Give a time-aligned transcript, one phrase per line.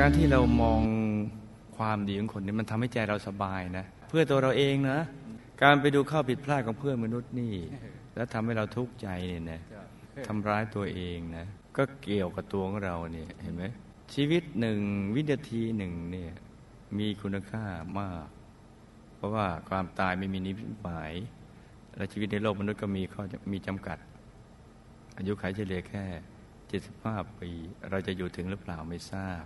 [0.00, 0.82] การที่เรามอง
[1.76, 4.98] ความดีของคนนี้มันทำให้ใจเราสบายนะ เพื่อตัวเราเองนะ
[5.62, 7.54] การไปดูข้อผิดพลาดของเพื่อนมนุษย์นี่
[8.16, 9.60] แล้วทำให้เราทุกข์ใจเนี่ยนะ
[10.26, 11.46] ทำร้ายตัวเองนะ
[11.76, 13.64] ก็เกี่ยวกับตัวของเราเนี่ยเห็นไหม
[14.14, 14.78] ชีวิตหนึ่ง
[15.14, 16.32] วินาทีหนึ่งเนี่ย
[16.98, 17.64] มีคุณค่า
[18.00, 18.26] มาก
[19.16, 21.12] เพราะว่าความตายไม่มีนิพหมาย
[21.96, 23.22] และชีวิตในโลกมนุษย์ก็มีข้อ
[23.52, 23.98] มีจำกัด
[25.18, 26.04] อายุขัยเฉลี่ยแค่
[26.72, 27.50] 75 ปี
[27.90, 29.44] เราจะอยู่ถึงหรือเปล่าไม่ทราบ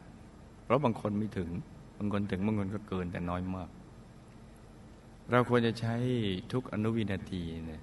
[0.68, 1.50] เพราะบางคนไม่ถึง
[1.98, 3.68] บางคนถึงบางคนก็เกินแต่น้อยมาก
[5.30, 5.94] เราควรจะใช้
[6.52, 7.82] ทุกอนุวินาทีเนี่ย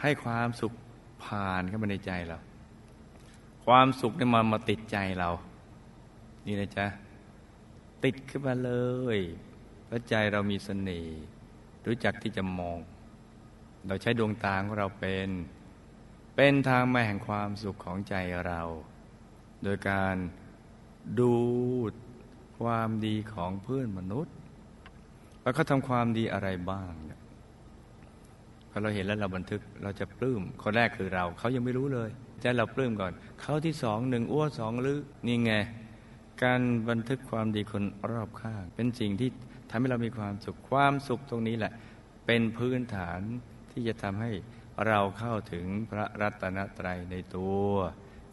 [0.00, 0.72] ให้ความสุข
[1.24, 2.38] ผ่านเข้ามาในใจเรา
[3.64, 5.30] ความสุขเนี่ยมันมาติดใจเรา
[6.46, 6.86] นี่นะจ๊ะ
[8.04, 8.72] ติดขึ้นมาเล
[9.16, 9.18] ย
[9.86, 11.22] เพราะใจเรามีเสน่ห์
[11.86, 12.78] รู้จักที่จะมอง
[13.86, 15.28] เราใช้ดวงตาของเราเป็น
[16.34, 18.14] เป็นทางมาแห่งความสุขของใจ
[18.46, 18.60] เรา
[19.62, 20.16] โดยการ
[21.20, 21.32] ดู
[22.58, 24.34] ความดีของเพื่อนมนุษย์
[25.42, 27.20] ว่าเขาทำความดีอะไรบ้างเนี่ย
[28.70, 35.52] พอเราเห็นแล้วเราบันทึกเราจะปลื้มคนแรกคือเราเขายังไม่รู้เลยใจเราปลื้มก่อนเขาที่สองหนึ่งอ้วสองหรือนี่ไง
[36.42, 39.30] การบันทึกความดีคนรอบข้าง เป็นสิ่งที่
[39.70, 41.72] ทำให้เรามีความสุขความสุขตรงนี้แหละ
[42.26, 43.20] เป็นพื้นฐาน
[43.70, 44.30] ที่จะทำให้
[44.86, 47.64] เราเข้าถึงพระรัตนตรัยในตัว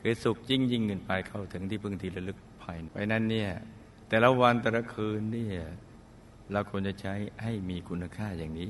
[0.02, 3.52] คือสุขยิ่งยิ่งขึ้นไปเข้าถึงที่พึ่งที่ระลึก ภัยไปนั้นเนี่ย
[4.10, 5.64] แต่ละวันแต่ละคืนเนี่ย
[6.52, 8.70] เราควรจะใช้ให้มีคุณค่าอย่างนี้